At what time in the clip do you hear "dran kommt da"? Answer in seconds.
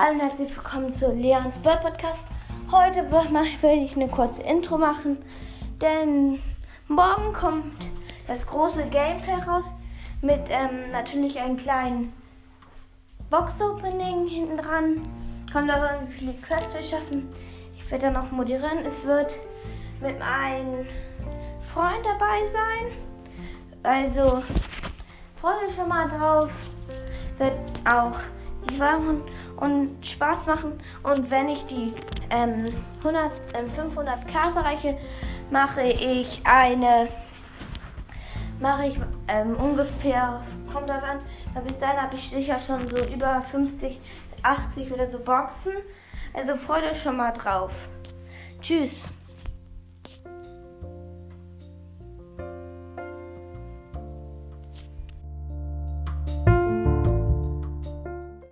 14.56-15.78